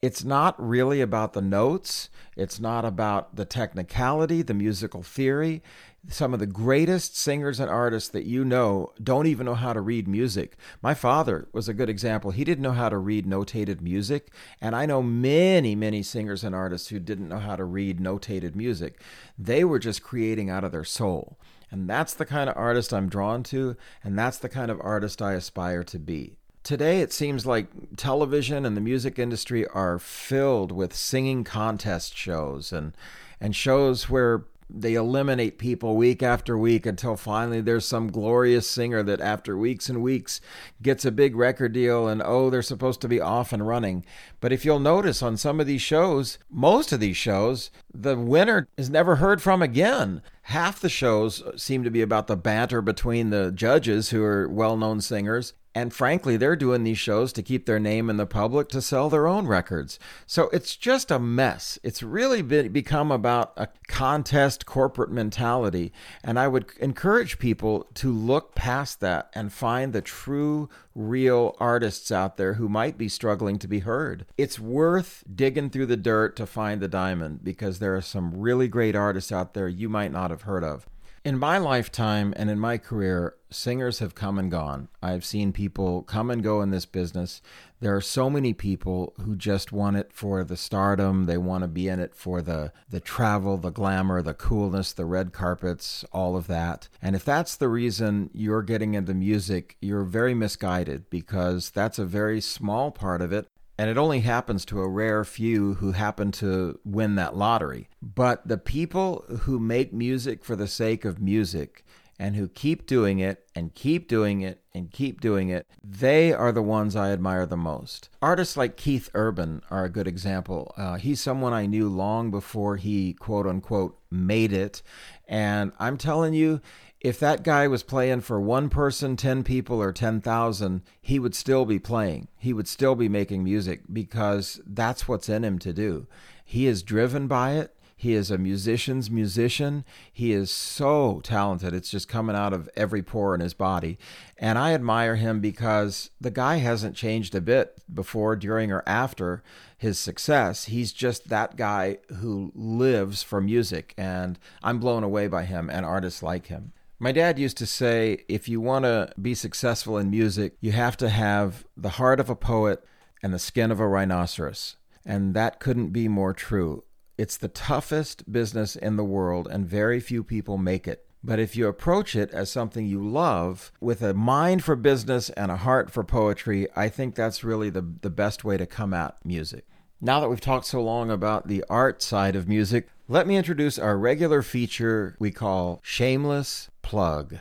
It's 0.00 0.24
not 0.24 0.60
really 0.60 1.00
about 1.00 1.32
the 1.32 1.42
notes, 1.42 2.10
it's 2.36 2.58
not 2.58 2.84
about 2.84 3.36
the 3.36 3.44
technicality, 3.44 4.42
the 4.42 4.54
musical 4.54 5.02
theory 5.02 5.62
some 6.08 6.34
of 6.34 6.40
the 6.40 6.46
greatest 6.46 7.16
singers 7.16 7.60
and 7.60 7.70
artists 7.70 8.08
that 8.10 8.24
you 8.24 8.44
know 8.44 8.92
don't 9.02 9.26
even 9.26 9.46
know 9.46 9.54
how 9.54 9.72
to 9.72 9.80
read 9.80 10.08
music. 10.08 10.56
My 10.82 10.94
father 10.94 11.48
was 11.52 11.68
a 11.68 11.74
good 11.74 11.88
example. 11.88 12.32
He 12.32 12.44
didn't 12.44 12.62
know 12.62 12.72
how 12.72 12.88
to 12.88 12.98
read 12.98 13.24
notated 13.24 13.80
music, 13.80 14.32
and 14.60 14.74
I 14.74 14.84
know 14.84 15.02
many, 15.02 15.76
many 15.76 16.02
singers 16.02 16.42
and 16.42 16.54
artists 16.54 16.88
who 16.88 16.98
didn't 16.98 17.28
know 17.28 17.38
how 17.38 17.54
to 17.54 17.64
read 17.64 18.00
notated 18.00 18.54
music. 18.56 19.00
They 19.38 19.62
were 19.64 19.78
just 19.78 20.02
creating 20.02 20.50
out 20.50 20.64
of 20.64 20.72
their 20.72 20.84
soul. 20.84 21.38
And 21.70 21.88
that's 21.88 22.14
the 22.14 22.26
kind 22.26 22.50
of 22.50 22.56
artist 22.56 22.92
I'm 22.92 23.08
drawn 23.08 23.42
to, 23.44 23.76
and 24.04 24.18
that's 24.18 24.38
the 24.38 24.48
kind 24.48 24.70
of 24.70 24.80
artist 24.82 25.22
I 25.22 25.32
aspire 25.34 25.84
to 25.84 25.98
be. 25.98 26.36
Today, 26.64 27.00
it 27.00 27.12
seems 27.12 27.46
like 27.46 27.68
television 27.96 28.66
and 28.66 28.76
the 28.76 28.80
music 28.80 29.18
industry 29.18 29.66
are 29.68 29.98
filled 29.98 30.70
with 30.70 30.94
singing 30.94 31.44
contest 31.44 32.16
shows 32.16 32.72
and 32.72 32.96
and 33.40 33.56
shows 33.56 34.08
where 34.08 34.44
they 34.74 34.94
eliminate 34.94 35.58
people 35.58 35.96
week 35.96 36.22
after 36.22 36.56
week 36.56 36.86
until 36.86 37.16
finally 37.16 37.60
there's 37.60 37.84
some 37.84 38.10
glorious 38.10 38.68
singer 38.68 39.02
that 39.02 39.20
after 39.20 39.56
weeks 39.56 39.88
and 39.88 40.02
weeks 40.02 40.40
gets 40.80 41.04
a 41.04 41.10
big 41.10 41.36
record 41.36 41.72
deal 41.72 42.08
and 42.08 42.22
oh 42.24 42.48
they're 42.48 42.62
supposed 42.62 43.00
to 43.00 43.08
be 43.08 43.20
off 43.20 43.52
and 43.52 43.66
running. 43.66 44.04
But 44.40 44.52
if 44.52 44.64
you'll 44.64 44.80
notice 44.80 45.22
on 45.22 45.36
some 45.36 45.60
of 45.60 45.66
these 45.66 45.82
shows 45.82 46.38
most 46.50 46.92
of 46.92 47.00
these 47.00 47.16
shows 47.16 47.70
the 47.92 48.16
winner 48.16 48.68
is 48.76 48.90
never 48.90 49.16
heard 49.16 49.42
from 49.42 49.62
again. 49.62 50.22
Half 50.46 50.80
the 50.80 50.88
shows 50.88 51.42
seem 51.56 51.84
to 51.84 51.90
be 51.90 52.02
about 52.02 52.26
the 52.26 52.36
banter 52.36 52.80
between 52.80 53.30
the 53.30 53.52
judges 53.52 54.10
who 54.10 54.24
are 54.24 54.48
well-known 54.48 55.00
singers 55.00 55.54
And 55.74 55.92
frankly, 55.92 56.36
they're 56.36 56.56
doing 56.56 56.84
these 56.84 56.98
shows 56.98 57.32
to 57.32 57.42
keep 57.42 57.64
their 57.64 57.78
name 57.78 58.10
in 58.10 58.18
the 58.18 58.26
public 58.26 58.68
to 58.70 58.82
sell 58.82 59.08
their 59.08 59.26
own 59.26 59.46
records. 59.46 59.98
So 60.26 60.50
it's 60.50 60.76
just 60.76 61.10
a 61.10 61.18
mess. 61.18 61.78
It's 61.82 62.02
really 62.02 62.42
been, 62.42 62.72
become 62.72 63.10
about 63.10 63.52
a 63.56 63.68
contest 63.88 64.66
corporate 64.66 65.10
mentality. 65.10 65.92
And 66.22 66.38
I 66.38 66.48
would 66.48 66.66
encourage 66.78 67.38
people 67.38 67.86
to 67.94 68.12
look 68.12 68.54
past 68.54 69.00
that 69.00 69.30
and 69.34 69.52
find 69.52 69.92
the 69.92 70.02
true, 70.02 70.68
real 70.94 71.56
artists 71.58 72.12
out 72.12 72.36
there 72.36 72.54
who 72.54 72.68
might 72.68 72.98
be 72.98 73.08
struggling 73.08 73.58
to 73.58 73.68
be 73.68 73.78
heard. 73.78 74.26
It's 74.36 74.58
worth 74.58 75.24
digging 75.34 75.70
through 75.70 75.86
the 75.86 75.96
dirt 75.96 76.36
to 76.36 76.46
find 76.46 76.82
the 76.82 76.88
diamond 76.88 77.42
because 77.42 77.78
there 77.78 77.96
are 77.96 78.02
some 78.02 78.38
really 78.38 78.68
great 78.68 78.94
artists 78.94 79.32
out 79.32 79.54
there 79.54 79.68
you 79.68 79.88
might 79.88 80.12
not 80.12 80.30
have 80.30 80.42
heard 80.42 80.64
of. 80.64 80.86
In 81.24 81.38
my 81.38 81.56
lifetime 81.56 82.34
and 82.36 82.50
in 82.50 82.58
my 82.58 82.78
career, 82.78 83.36
singers 83.48 84.00
have 84.00 84.12
come 84.12 84.40
and 84.40 84.50
gone. 84.50 84.88
I've 85.00 85.24
seen 85.24 85.52
people 85.52 86.02
come 86.02 86.32
and 86.32 86.42
go 86.42 86.60
in 86.62 86.70
this 86.70 86.84
business. 86.84 87.40
There 87.78 87.94
are 87.94 88.00
so 88.00 88.28
many 88.28 88.52
people 88.52 89.14
who 89.20 89.36
just 89.36 89.70
want 89.70 89.96
it 89.96 90.12
for 90.12 90.42
the 90.42 90.56
stardom. 90.56 91.26
They 91.26 91.38
want 91.38 91.62
to 91.62 91.68
be 91.68 91.86
in 91.86 92.00
it 92.00 92.16
for 92.16 92.42
the 92.42 92.72
the 92.90 92.98
travel, 92.98 93.56
the 93.56 93.70
glamour, 93.70 94.20
the 94.20 94.34
coolness, 94.34 94.92
the 94.92 95.04
red 95.04 95.32
carpets, 95.32 96.04
all 96.12 96.34
of 96.34 96.48
that. 96.48 96.88
And 97.00 97.14
if 97.14 97.24
that's 97.24 97.54
the 97.54 97.68
reason 97.68 98.28
you're 98.32 98.64
getting 98.64 98.94
into 98.94 99.14
music, 99.14 99.76
you're 99.80 100.02
very 100.02 100.34
misguided 100.34 101.08
because 101.08 101.70
that's 101.70 102.00
a 102.00 102.04
very 102.04 102.40
small 102.40 102.90
part 102.90 103.22
of 103.22 103.32
it 103.32 103.46
and 103.78 103.90
it 103.90 103.98
only 103.98 104.20
happens 104.20 104.64
to 104.66 104.80
a 104.80 104.88
rare 104.88 105.24
few 105.24 105.74
who 105.74 105.92
happen 105.92 106.30
to 106.30 106.78
win 106.84 107.14
that 107.16 107.36
lottery. 107.36 107.88
But 108.14 108.46
the 108.46 108.58
people 108.58 109.24
who 109.42 109.58
make 109.58 109.92
music 109.92 110.44
for 110.44 110.56
the 110.56 110.68
sake 110.68 111.04
of 111.04 111.20
music 111.20 111.84
and 112.18 112.36
who 112.36 112.46
keep 112.48 112.86
doing 112.86 113.18
it 113.18 113.44
and 113.54 113.74
keep 113.74 114.06
doing 114.08 114.42
it 114.42 114.60
and 114.74 114.90
keep 114.90 115.20
doing 115.20 115.48
it, 115.48 115.66
they 115.82 116.32
are 116.32 116.52
the 116.52 116.62
ones 116.62 116.94
I 116.94 117.10
admire 117.10 117.46
the 117.46 117.56
most. 117.56 118.08
Artists 118.20 118.56
like 118.56 118.76
Keith 118.76 119.10
Urban 119.14 119.62
are 119.70 119.84
a 119.84 119.90
good 119.90 120.06
example. 120.06 120.74
Uh, 120.76 120.96
he's 120.96 121.20
someone 121.20 121.52
I 121.52 121.66
knew 121.66 121.88
long 121.88 122.30
before 122.30 122.76
he, 122.76 123.14
quote 123.14 123.46
unquote, 123.46 123.98
made 124.10 124.52
it. 124.52 124.82
And 125.26 125.72
I'm 125.78 125.96
telling 125.96 126.34
you, 126.34 126.60
if 127.00 127.18
that 127.18 127.42
guy 127.42 127.66
was 127.66 127.82
playing 127.82 128.20
for 128.20 128.40
one 128.40 128.68
person, 128.68 129.16
10 129.16 129.42
people, 129.42 129.82
or 129.82 129.90
10,000, 129.90 130.82
he 131.00 131.18
would 131.18 131.34
still 131.34 131.64
be 131.64 131.80
playing. 131.80 132.28
He 132.38 132.52
would 132.52 132.68
still 132.68 132.94
be 132.94 133.08
making 133.08 133.42
music 133.42 133.80
because 133.92 134.60
that's 134.64 135.08
what's 135.08 135.28
in 135.28 135.42
him 135.44 135.58
to 135.60 135.72
do. 135.72 136.06
He 136.44 136.68
is 136.68 136.84
driven 136.84 137.26
by 137.26 137.52
it. 137.54 137.74
He 138.02 138.14
is 138.14 138.32
a 138.32 138.36
musician's 138.36 139.12
musician. 139.12 139.84
He 140.12 140.32
is 140.32 140.50
so 140.50 141.20
talented. 141.22 141.72
It's 141.72 141.88
just 141.88 142.08
coming 142.08 142.34
out 142.34 142.52
of 142.52 142.68
every 142.74 143.00
pore 143.00 143.32
in 143.32 143.40
his 143.40 143.54
body. 143.54 143.96
And 144.36 144.58
I 144.58 144.74
admire 144.74 145.14
him 145.14 145.38
because 145.38 146.10
the 146.20 146.32
guy 146.32 146.56
hasn't 146.56 146.96
changed 146.96 147.32
a 147.36 147.40
bit 147.40 147.80
before, 147.94 148.34
during, 148.34 148.72
or 148.72 148.82
after 148.88 149.44
his 149.78 150.00
success. 150.00 150.64
He's 150.64 150.92
just 150.92 151.28
that 151.28 151.54
guy 151.54 151.98
who 152.16 152.50
lives 152.56 153.22
for 153.22 153.40
music. 153.40 153.94
And 153.96 154.36
I'm 154.64 154.80
blown 154.80 155.04
away 155.04 155.28
by 155.28 155.44
him 155.44 155.70
and 155.70 155.86
artists 155.86 156.24
like 156.24 156.48
him. 156.48 156.72
My 156.98 157.12
dad 157.12 157.38
used 157.38 157.58
to 157.58 157.66
say 157.66 158.24
if 158.28 158.48
you 158.48 158.60
want 158.60 158.84
to 158.84 159.12
be 159.22 159.36
successful 159.36 159.96
in 159.96 160.10
music, 160.10 160.56
you 160.60 160.72
have 160.72 160.96
to 160.96 161.08
have 161.08 161.64
the 161.76 161.90
heart 161.90 162.18
of 162.18 162.28
a 162.28 162.34
poet 162.34 162.84
and 163.22 163.32
the 163.32 163.38
skin 163.38 163.70
of 163.70 163.78
a 163.78 163.86
rhinoceros. 163.86 164.74
And 165.06 165.34
that 165.34 165.60
couldn't 165.60 165.90
be 165.90 166.08
more 166.08 166.34
true. 166.34 166.82
It's 167.22 167.36
the 167.36 167.46
toughest 167.46 168.32
business 168.32 168.74
in 168.74 168.96
the 168.96 169.04
world, 169.04 169.46
and 169.48 169.64
very 169.64 170.00
few 170.00 170.24
people 170.24 170.58
make 170.58 170.88
it. 170.88 171.06
But 171.22 171.38
if 171.38 171.54
you 171.54 171.68
approach 171.68 172.16
it 172.16 172.32
as 172.32 172.50
something 172.50 172.84
you 172.84 173.00
love, 173.00 173.70
with 173.80 174.02
a 174.02 174.12
mind 174.12 174.64
for 174.64 174.74
business 174.74 175.30
and 175.30 175.48
a 175.48 175.58
heart 175.58 175.88
for 175.88 176.02
poetry, 176.02 176.66
I 176.74 176.88
think 176.88 177.14
that's 177.14 177.44
really 177.44 177.70
the, 177.70 177.88
the 178.00 178.10
best 178.10 178.42
way 178.42 178.56
to 178.56 178.66
come 178.66 178.92
at 178.92 179.24
music. 179.24 179.68
Now 180.00 180.18
that 180.18 180.30
we've 180.30 180.40
talked 180.40 180.66
so 180.66 180.82
long 180.82 181.12
about 181.12 181.46
the 181.46 181.64
art 181.70 182.02
side 182.02 182.34
of 182.34 182.48
music, 182.48 182.88
let 183.06 183.28
me 183.28 183.36
introduce 183.36 183.78
our 183.78 183.96
regular 183.96 184.42
feature 184.42 185.14
we 185.20 185.30
call 185.30 185.78
Shameless 185.84 186.70
Plug. 186.82 187.36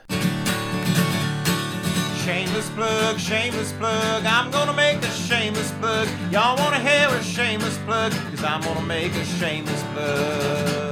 Shameless 2.23 2.69
plug, 2.69 3.17
shameless 3.17 3.71
plug. 3.73 4.25
I'm 4.27 4.51
gonna 4.51 4.73
make 4.73 5.00
plug? 8.09 8.31
Cause 8.31 8.43
I'm 8.43 8.61
gonna 8.61 8.81
make 8.81 9.13
a 9.13 9.25
shameless 9.25 9.83
plug. 9.93 10.90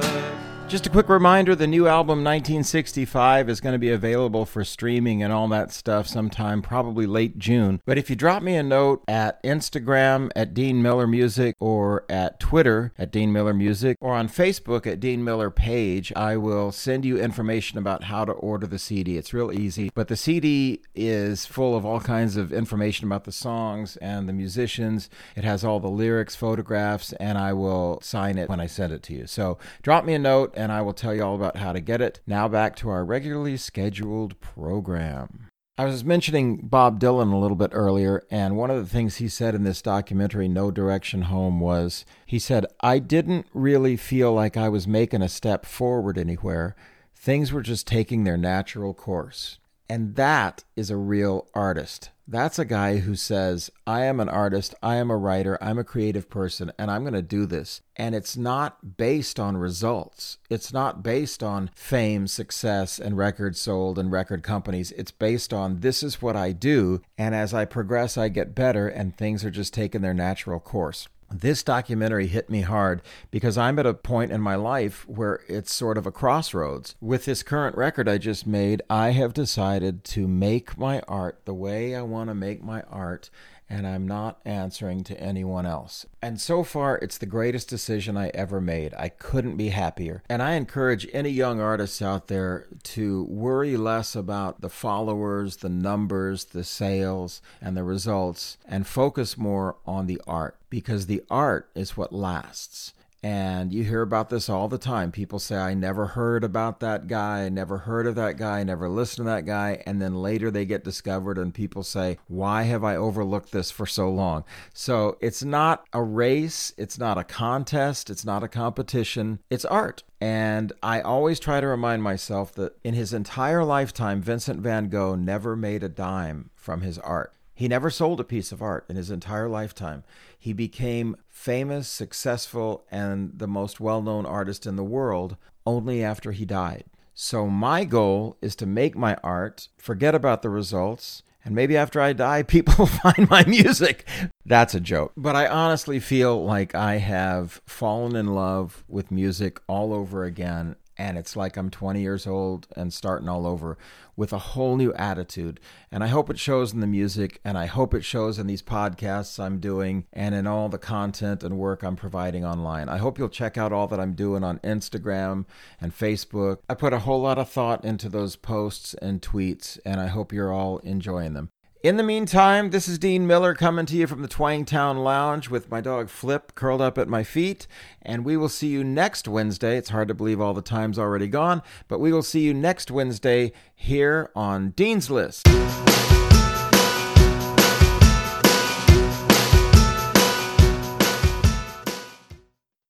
Just 0.70 0.86
a 0.86 0.90
quick 0.90 1.08
reminder 1.08 1.56
the 1.56 1.66
new 1.66 1.88
album 1.88 2.22
1965 2.22 3.48
is 3.48 3.60
going 3.60 3.72
to 3.72 3.78
be 3.80 3.90
available 3.90 4.46
for 4.46 4.62
streaming 4.62 5.20
and 5.20 5.32
all 5.32 5.48
that 5.48 5.72
stuff 5.72 6.06
sometime, 6.06 6.62
probably 6.62 7.06
late 7.06 7.40
June. 7.40 7.80
But 7.84 7.98
if 7.98 8.08
you 8.08 8.14
drop 8.14 8.40
me 8.40 8.54
a 8.54 8.62
note 8.62 9.02
at 9.08 9.42
Instagram 9.42 10.30
at 10.36 10.54
Dean 10.54 10.80
Miller 10.80 11.08
Music 11.08 11.56
or 11.58 12.04
at 12.08 12.38
Twitter 12.38 12.92
at 12.96 13.10
Dean 13.10 13.32
Miller 13.32 13.52
Music 13.52 13.96
or 14.00 14.14
on 14.14 14.28
Facebook 14.28 14.86
at 14.86 15.00
Dean 15.00 15.24
Miller 15.24 15.50
Page, 15.50 16.12
I 16.14 16.36
will 16.36 16.70
send 16.70 17.04
you 17.04 17.18
information 17.18 17.76
about 17.76 18.04
how 18.04 18.24
to 18.24 18.30
order 18.30 18.68
the 18.68 18.78
CD. 18.78 19.18
It's 19.18 19.34
real 19.34 19.50
easy. 19.50 19.90
But 19.92 20.06
the 20.06 20.14
CD 20.14 20.82
is 20.94 21.46
full 21.46 21.76
of 21.76 21.84
all 21.84 21.98
kinds 21.98 22.36
of 22.36 22.52
information 22.52 23.08
about 23.08 23.24
the 23.24 23.32
songs 23.32 23.96
and 23.96 24.28
the 24.28 24.32
musicians. 24.32 25.10
It 25.34 25.42
has 25.42 25.64
all 25.64 25.80
the 25.80 25.88
lyrics, 25.88 26.36
photographs, 26.36 27.12
and 27.14 27.38
I 27.38 27.54
will 27.54 27.98
sign 28.02 28.38
it 28.38 28.48
when 28.48 28.60
I 28.60 28.66
send 28.66 28.92
it 28.92 29.02
to 29.02 29.14
you. 29.14 29.26
So 29.26 29.58
drop 29.82 30.04
me 30.04 30.14
a 30.14 30.18
note 30.20 30.54
and 30.60 30.70
I 30.70 30.82
will 30.82 30.92
tell 30.92 31.14
you 31.14 31.22
all 31.22 31.34
about 31.34 31.56
how 31.56 31.72
to 31.72 31.80
get 31.80 32.02
it. 32.02 32.20
Now 32.26 32.46
back 32.46 32.76
to 32.76 32.90
our 32.90 33.02
regularly 33.02 33.56
scheduled 33.56 34.38
program. 34.40 35.46
I 35.78 35.86
was 35.86 36.04
mentioning 36.04 36.58
Bob 36.58 37.00
Dylan 37.00 37.32
a 37.32 37.38
little 37.38 37.56
bit 37.56 37.70
earlier, 37.72 38.22
and 38.30 38.58
one 38.58 38.70
of 38.70 38.76
the 38.76 38.90
things 38.90 39.16
he 39.16 39.28
said 39.28 39.54
in 39.54 39.64
this 39.64 39.80
documentary, 39.80 40.46
No 40.46 40.70
Direction 40.70 41.22
Home, 41.22 41.58
was 41.60 42.04
he 42.26 42.38
said, 42.38 42.66
I 42.82 42.98
didn't 42.98 43.46
really 43.54 43.96
feel 43.96 44.34
like 44.34 44.58
I 44.58 44.68
was 44.68 44.86
making 44.86 45.22
a 45.22 45.30
step 45.30 45.64
forward 45.64 46.18
anywhere. 46.18 46.76
Things 47.14 47.50
were 47.50 47.62
just 47.62 47.86
taking 47.86 48.24
their 48.24 48.36
natural 48.36 48.92
course. 48.92 49.59
And 49.90 50.14
that 50.14 50.62
is 50.76 50.88
a 50.90 50.96
real 50.96 51.48
artist. 51.52 52.10
That's 52.28 52.60
a 52.60 52.64
guy 52.64 52.98
who 52.98 53.16
says, 53.16 53.72
I 53.88 54.04
am 54.04 54.20
an 54.20 54.28
artist, 54.28 54.72
I 54.84 54.94
am 54.94 55.10
a 55.10 55.16
writer, 55.16 55.58
I'm 55.60 55.80
a 55.80 55.84
creative 55.84 56.30
person, 56.30 56.70
and 56.78 56.92
I'm 56.92 57.02
going 57.02 57.14
to 57.14 57.22
do 57.22 57.44
this. 57.44 57.80
And 57.96 58.14
it's 58.14 58.36
not 58.36 58.96
based 58.96 59.40
on 59.40 59.56
results. 59.56 60.38
It's 60.48 60.72
not 60.72 61.02
based 61.02 61.42
on 61.42 61.72
fame, 61.74 62.28
success, 62.28 63.00
and 63.00 63.16
records 63.16 63.60
sold 63.60 63.98
and 63.98 64.12
record 64.12 64.44
companies. 64.44 64.92
It's 64.92 65.10
based 65.10 65.52
on 65.52 65.80
this 65.80 66.04
is 66.04 66.22
what 66.22 66.36
I 66.36 66.52
do. 66.52 67.02
And 67.18 67.34
as 67.34 67.52
I 67.52 67.64
progress, 67.64 68.16
I 68.16 68.28
get 68.28 68.54
better, 68.54 68.86
and 68.86 69.18
things 69.18 69.44
are 69.44 69.50
just 69.50 69.74
taking 69.74 70.02
their 70.02 70.14
natural 70.14 70.60
course 70.60 71.08
this 71.30 71.62
documentary 71.62 72.26
hit 72.26 72.50
me 72.50 72.62
hard 72.62 73.02
because 73.30 73.56
I'm 73.56 73.78
at 73.78 73.86
a 73.86 73.94
point 73.94 74.32
in 74.32 74.40
my 74.40 74.56
life 74.56 75.08
where 75.08 75.40
it's 75.48 75.72
sort 75.72 75.96
of 75.96 76.06
a 76.06 76.12
crossroads. 76.12 76.94
With 77.00 77.24
this 77.24 77.42
current 77.42 77.76
record 77.76 78.08
I 78.08 78.18
just 78.18 78.46
made, 78.46 78.82
I 78.90 79.10
have 79.10 79.32
decided 79.32 80.04
to 80.04 80.26
make 80.26 80.76
my 80.76 81.00
art 81.08 81.40
the 81.44 81.54
way 81.54 81.94
I 81.94 82.02
want 82.02 82.28
to 82.28 82.34
make 82.34 82.62
my 82.62 82.82
art 82.82 83.30
and 83.70 83.86
I'm 83.86 84.06
not 84.06 84.40
answering 84.44 85.04
to 85.04 85.18
anyone 85.20 85.64
else. 85.64 86.04
And 86.20 86.40
so 86.40 86.64
far, 86.64 86.98
it's 86.98 87.16
the 87.16 87.26
greatest 87.26 87.68
decision 87.68 88.16
I 88.16 88.28
ever 88.34 88.60
made. 88.60 88.92
I 88.98 89.08
couldn't 89.08 89.56
be 89.56 89.68
happier. 89.68 90.22
And 90.28 90.42
I 90.42 90.54
encourage 90.54 91.06
any 91.12 91.30
young 91.30 91.60
artists 91.60 92.02
out 92.02 92.26
there 92.26 92.66
to 92.82 93.24
worry 93.24 93.76
less 93.76 94.16
about 94.16 94.60
the 94.60 94.68
followers, 94.68 95.58
the 95.58 95.68
numbers, 95.68 96.46
the 96.46 96.64
sales, 96.64 97.40
and 97.62 97.76
the 97.76 97.84
results, 97.84 98.58
and 98.66 98.86
focus 98.86 99.38
more 99.38 99.76
on 99.86 100.06
the 100.06 100.20
art 100.26 100.56
because 100.68 101.06
the 101.06 101.22
art 101.30 101.70
is 101.74 101.96
what 101.96 102.12
lasts. 102.12 102.92
And 103.22 103.70
you 103.72 103.84
hear 103.84 104.00
about 104.00 104.30
this 104.30 104.48
all 104.48 104.68
the 104.68 104.78
time. 104.78 105.12
People 105.12 105.38
say, 105.38 105.56
I 105.56 105.74
never 105.74 106.06
heard 106.06 106.42
about 106.42 106.80
that 106.80 107.06
guy, 107.06 107.44
I 107.44 107.48
never 107.50 107.78
heard 107.78 108.06
of 108.06 108.14
that 108.14 108.38
guy, 108.38 108.60
I 108.60 108.64
never 108.64 108.88
listened 108.88 109.26
to 109.26 109.30
that 109.30 109.44
guy. 109.44 109.82
And 109.86 110.00
then 110.00 110.14
later 110.14 110.50
they 110.50 110.64
get 110.64 110.84
discovered, 110.84 111.36
and 111.36 111.52
people 111.52 111.82
say, 111.82 112.18
Why 112.28 112.62
have 112.62 112.82
I 112.82 112.96
overlooked 112.96 113.52
this 113.52 113.70
for 113.70 113.84
so 113.84 114.08
long? 114.08 114.44
So 114.72 115.18
it's 115.20 115.44
not 115.44 115.84
a 115.92 116.02
race, 116.02 116.72
it's 116.78 116.98
not 116.98 117.18
a 117.18 117.24
contest, 117.24 118.08
it's 118.08 118.24
not 118.24 118.42
a 118.42 118.48
competition, 118.48 119.40
it's 119.50 119.66
art. 119.66 120.02
And 120.20 120.72
I 120.82 121.00
always 121.00 121.40
try 121.40 121.60
to 121.60 121.66
remind 121.66 122.02
myself 122.02 122.54
that 122.54 122.78
in 122.84 122.94
his 122.94 123.12
entire 123.12 123.64
lifetime, 123.64 124.22
Vincent 124.22 124.60
van 124.60 124.88
Gogh 124.88 125.14
never 125.14 125.56
made 125.56 125.82
a 125.82 125.88
dime 125.88 126.50
from 126.54 126.82
his 126.82 126.98
art. 126.98 127.34
He 127.60 127.68
never 127.68 127.90
sold 127.90 128.20
a 128.20 128.24
piece 128.24 128.52
of 128.52 128.62
art 128.62 128.86
in 128.88 128.96
his 128.96 129.10
entire 129.10 129.46
lifetime. 129.46 130.02
He 130.38 130.54
became 130.54 131.14
famous, 131.28 131.88
successful, 131.88 132.86
and 132.90 133.32
the 133.36 133.46
most 133.46 133.78
well 133.78 134.00
known 134.00 134.24
artist 134.24 134.64
in 134.64 134.76
the 134.76 134.82
world 134.82 135.36
only 135.66 136.02
after 136.02 136.32
he 136.32 136.46
died. 136.46 136.84
So, 137.12 137.48
my 137.48 137.84
goal 137.84 138.38
is 138.40 138.56
to 138.56 138.66
make 138.66 138.96
my 138.96 139.14
art, 139.22 139.68
forget 139.76 140.14
about 140.14 140.40
the 140.40 140.48
results, 140.48 141.22
and 141.44 141.54
maybe 141.54 141.76
after 141.76 142.00
I 142.00 142.14
die, 142.14 142.42
people 142.44 142.76
will 142.78 142.86
find 142.86 143.28
my 143.28 143.44
music. 143.44 144.08
That's 144.46 144.74
a 144.74 144.80
joke. 144.80 145.12
But 145.14 145.36
I 145.36 145.46
honestly 145.46 146.00
feel 146.00 146.42
like 146.42 146.74
I 146.74 146.96
have 146.96 147.60
fallen 147.66 148.16
in 148.16 148.28
love 148.28 148.84
with 148.88 149.10
music 149.10 149.60
all 149.66 149.92
over 149.92 150.24
again 150.24 150.76
and 151.00 151.16
it's 151.16 151.34
like 151.34 151.56
I'm 151.56 151.70
20 151.70 152.02
years 152.02 152.26
old 152.26 152.66
and 152.76 152.92
starting 152.92 153.26
all 153.26 153.46
over 153.46 153.78
with 154.16 154.34
a 154.34 154.38
whole 154.38 154.76
new 154.76 154.92
attitude. 154.92 155.58
And 155.90 156.04
I 156.04 156.08
hope 156.08 156.28
it 156.28 156.38
shows 156.38 156.74
in 156.74 156.80
the 156.80 156.86
music, 156.86 157.40
and 157.42 157.56
I 157.56 157.64
hope 157.64 157.94
it 157.94 158.04
shows 158.04 158.38
in 158.38 158.46
these 158.46 158.62
podcasts 158.62 159.42
I'm 159.42 159.60
doing 159.60 160.04
and 160.12 160.34
in 160.34 160.46
all 160.46 160.68
the 160.68 160.76
content 160.76 161.42
and 161.42 161.56
work 161.56 161.82
I'm 161.82 161.96
providing 161.96 162.44
online. 162.44 162.90
I 162.90 162.98
hope 162.98 163.18
you'll 163.18 163.30
check 163.30 163.56
out 163.56 163.72
all 163.72 163.86
that 163.86 163.98
I'm 163.98 164.12
doing 164.12 164.44
on 164.44 164.58
Instagram 164.58 165.46
and 165.80 165.96
Facebook. 165.96 166.58
I 166.68 166.74
put 166.74 166.92
a 166.92 166.98
whole 166.98 167.22
lot 167.22 167.38
of 167.38 167.48
thought 167.48 167.82
into 167.82 168.10
those 168.10 168.36
posts 168.36 168.92
and 168.92 169.22
tweets, 169.22 169.78
and 169.86 170.02
I 170.02 170.08
hope 170.08 170.34
you're 170.34 170.52
all 170.52 170.80
enjoying 170.80 171.32
them. 171.32 171.50
In 171.82 171.96
the 171.96 172.02
meantime, 172.02 172.72
this 172.72 172.86
is 172.88 172.98
Dean 172.98 173.26
Miller 173.26 173.54
coming 173.54 173.86
to 173.86 173.96
you 173.96 174.06
from 174.06 174.20
the 174.20 174.28
Twangtown 174.28 175.02
Lounge 175.02 175.48
with 175.48 175.70
my 175.70 175.80
dog 175.80 176.10
Flip 176.10 176.54
curled 176.54 176.82
up 176.82 176.98
at 176.98 177.08
my 177.08 177.24
feet. 177.24 177.66
And 178.02 178.22
we 178.22 178.36
will 178.36 178.50
see 178.50 178.66
you 178.66 178.84
next 178.84 179.26
Wednesday. 179.26 179.78
It's 179.78 179.88
hard 179.88 180.08
to 180.08 180.14
believe 180.14 180.42
all 180.42 180.52
the 180.52 180.60
time's 180.60 180.98
already 180.98 181.26
gone, 181.26 181.62
but 181.88 181.98
we 181.98 182.12
will 182.12 182.22
see 182.22 182.40
you 182.40 182.52
next 182.52 182.90
Wednesday 182.90 183.52
here 183.74 184.30
on 184.36 184.72
Dean's 184.72 185.10
List. 185.10 185.46